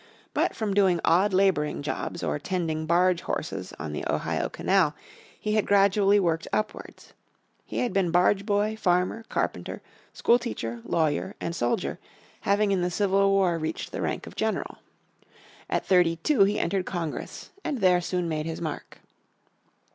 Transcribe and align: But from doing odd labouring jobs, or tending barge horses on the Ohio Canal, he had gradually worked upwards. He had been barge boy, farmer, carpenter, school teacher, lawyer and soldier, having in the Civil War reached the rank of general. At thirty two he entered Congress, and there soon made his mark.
But 0.33 0.55
from 0.55 0.73
doing 0.73 0.99
odd 1.05 1.31
labouring 1.31 1.83
jobs, 1.83 2.23
or 2.23 2.39
tending 2.39 2.87
barge 2.87 3.21
horses 3.21 3.71
on 3.77 3.93
the 3.93 4.03
Ohio 4.11 4.49
Canal, 4.49 4.95
he 5.39 5.53
had 5.53 5.67
gradually 5.67 6.19
worked 6.19 6.47
upwards. 6.51 7.13
He 7.67 7.77
had 7.81 7.93
been 7.93 8.09
barge 8.09 8.43
boy, 8.43 8.75
farmer, 8.75 9.25
carpenter, 9.29 9.79
school 10.11 10.39
teacher, 10.39 10.81
lawyer 10.85 11.35
and 11.39 11.55
soldier, 11.55 11.99
having 12.39 12.71
in 12.71 12.81
the 12.81 12.89
Civil 12.89 13.29
War 13.29 13.59
reached 13.59 13.91
the 13.91 14.01
rank 14.01 14.25
of 14.25 14.35
general. 14.35 14.79
At 15.69 15.85
thirty 15.85 16.15
two 16.15 16.45
he 16.45 16.57
entered 16.57 16.87
Congress, 16.87 17.51
and 17.63 17.77
there 17.77 18.01
soon 18.01 18.27
made 18.27 18.47
his 18.47 18.59
mark. 18.59 19.01